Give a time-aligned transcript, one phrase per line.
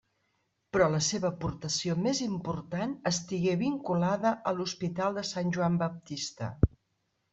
[0.75, 6.51] Però la seva aportació més important estigué vinculada a l'Hospital de Sant Joan Baptista.